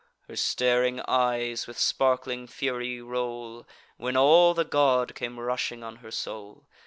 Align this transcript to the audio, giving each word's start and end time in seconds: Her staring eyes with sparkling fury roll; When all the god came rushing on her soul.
Her 0.27 0.35
staring 0.35 0.99
eyes 1.01 1.67
with 1.67 1.77
sparkling 1.77 2.47
fury 2.47 3.03
roll; 3.03 3.67
When 3.97 4.17
all 4.17 4.55
the 4.55 4.65
god 4.65 5.13
came 5.13 5.39
rushing 5.39 5.83
on 5.83 5.97
her 5.97 6.09
soul. 6.09 6.65